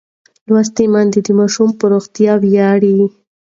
لوستې 0.47 0.83
میندې 0.93 1.19
د 1.25 1.29
ماشوم 1.39 1.69
پر 1.79 1.87
روغتیا 1.93 2.33
ویاړي. 2.43 2.97